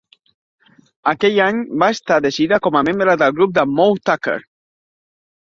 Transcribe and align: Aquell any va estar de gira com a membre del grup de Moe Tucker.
Aquell 1.11 1.37
any 1.47 1.59
va 1.83 1.89
estar 1.97 2.17
de 2.27 2.31
gira 2.39 2.59
com 2.69 2.79
a 2.81 2.83
membre 2.89 3.17
del 3.25 3.37
grup 3.37 3.55
de 3.61 3.67
Moe 3.77 4.03
Tucker. 4.11 4.41